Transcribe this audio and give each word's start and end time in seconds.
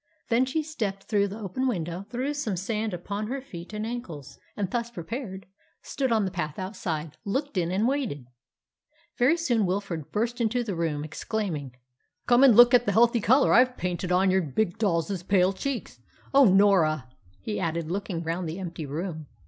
Then 0.29 0.45
she 0.47 0.63
stepped 0.63 1.03
through 1.03 1.27
the 1.27 1.37
open 1.37 1.67
window, 1.67 2.07
threw 2.09 2.33
some 2.33 2.57
sand 2.57 2.91
upon 2.91 3.27
her 3.27 3.39
feet 3.39 3.71
and 3.71 3.85
ankles, 3.85 4.39
and 4.57 4.67
thus 4.67 4.89
prepared, 4.89 5.45
stood 5.83 6.11
on 6.11 6.25
the 6.25 6.31
path 6.31 6.57
outside, 6.57 7.17
looked 7.23 7.55
in, 7.55 7.69
and 7.69 7.87
waited. 7.87 8.25
Very 9.19 9.37
soon 9.37 9.63
Wilfrid 9.63 10.11
burst 10.11 10.41
into 10.41 10.63
the 10.63 10.73
room, 10.75 11.03
exclaiming 11.03 11.75
"Come 12.25 12.43
and 12.43 12.55
look 12.57 12.73
at 12.73 12.87
the 12.87 12.91
healthy 12.93 13.21
colour 13.21 13.53
I've 13.53 13.77
painted 13.77 14.11
on 14.11 14.31
your 14.31 14.41
big 14.41 14.79
doll's 14.79 15.21
pale 15.21 15.53
cheeks. 15.53 15.99
Oh, 16.33 16.45
Norah!" 16.45 17.07
he 17.39 17.59
added, 17.59 17.91
looking 17.91 18.23
round 18.23 18.49
the 18.49 18.57
empty 18.57 18.87
room. 18.87 19.27